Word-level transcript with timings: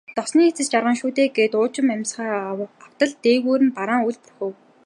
Зовсны 0.17 0.43
эцэст 0.51 0.71
жаргана 0.75 0.95
шүү 1.01 1.11
дээ 1.17 1.29
гээд 1.35 1.53
уужим 1.59 1.87
амьсгаа 1.95 2.33
автал 2.85 3.11
дээгүүр 3.23 3.61
нь 3.65 3.75
бараан 3.77 4.01
үүл 4.05 4.17
бүрхэв. 4.25 4.53